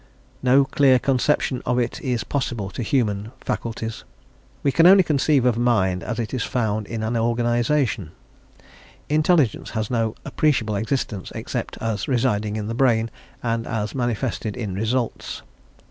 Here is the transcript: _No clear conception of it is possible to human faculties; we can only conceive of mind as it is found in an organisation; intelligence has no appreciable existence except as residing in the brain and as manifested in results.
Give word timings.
_No 0.41 0.65
clear 0.65 0.97
conception 0.97 1.61
of 1.63 1.77
it 1.77 2.01
is 2.01 2.23
possible 2.23 2.71
to 2.71 2.81
human 2.81 3.31
faculties; 3.39 4.03
we 4.63 4.71
can 4.71 4.87
only 4.87 5.03
conceive 5.03 5.45
of 5.45 5.59
mind 5.59 6.01
as 6.01 6.17
it 6.17 6.33
is 6.33 6.41
found 6.43 6.87
in 6.87 7.03
an 7.03 7.15
organisation; 7.15 8.11
intelligence 9.09 9.69
has 9.77 9.91
no 9.91 10.15
appreciable 10.25 10.75
existence 10.75 11.31
except 11.35 11.77
as 11.79 12.07
residing 12.07 12.55
in 12.55 12.65
the 12.65 12.73
brain 12.73 13.11
and 13.43 13.67
as 13.67 13.93
manifested 13.93 14.57
in 14.57 14.73
results. 14.73 15.43